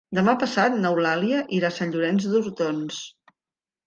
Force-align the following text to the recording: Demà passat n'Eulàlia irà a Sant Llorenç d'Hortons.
Demà 0.17 0.33
passat 0.43 0.77
n'Eulàlia 0.85 1.41
irà 1.57 1.69
a 1.69 1.75
Sant 1.75 1.93
Llorenç 1.97 2.25
d'Hortons. 2.31 2.99